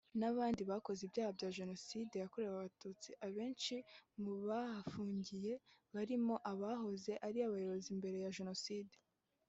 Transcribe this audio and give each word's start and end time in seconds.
n’abandi 0.19 0.61
bakoze 0.71 1.01
ibyaha 1.03 1.31
bya 1.37 1.49
Jenocide 1.57 2.15
yakorewe 2.19 2.53
abatutsi 2.55 3.09
abenshi 3.27 3.75
mu 4.23 4.33
bahafungiye 4.47 5.53
barimo 5.95 6.35
abahoze 6.51 7.13
ari 7.27 7.39
abayobozi 7.47 7.89
mbere 7.99 8.17
ya 8.23 8.33
Jenoside 8.39 8.95